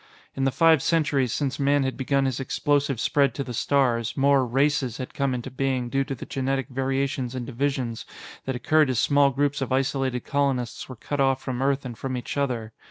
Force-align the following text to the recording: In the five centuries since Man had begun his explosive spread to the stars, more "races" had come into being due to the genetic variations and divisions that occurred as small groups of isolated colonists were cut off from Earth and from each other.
In 0.33 0.45
the 0.45 0.51
five 0.51 0.81
centuries 0.81 1.31
since 1.31 1.59
Man 1.59 1.83
had 1.83 1.95
begun 1.95 2.25
his 2.25 2.39
explosive 2.39 2.99
spread 2.99 3.35
to 3.35 3.43
the 3.43 3.53
stars, 3.53 4.17
more 4.17 4.47
"races" 4.47 4.97
had 4.97 5.13
come 5.13 5.35
into 5.35 5.51
being 5.51 5.89
due 5.89 6.03
to 6.05 6.15
the 6.15 6.25
genetic 6.25 6.69
variations 6.69 7.35
and 7.35 7.45
divisions 7.45 8.03
that 8.45 8.55
occurred 8.55 8.89
as 8.89 8.97
small 8.99 9.29
groups 9.29 9.61
of 9.61 9.71
isolated 9.71 10.21
colonists 10.21 10.89
were 10.89 10.95
cut 10.95 11.19
off 11.19 11.39
from 11.43 11.61
Earth 11.61 11.85
and 11.85 11.99
from 11.99 12.17
each 12.17 12.35
other. 12.35 12.73